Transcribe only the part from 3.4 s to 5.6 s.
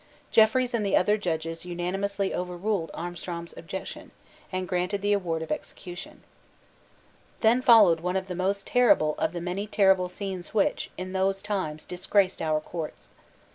objection, and granted the award of